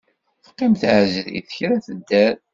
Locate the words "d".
0.75-0.79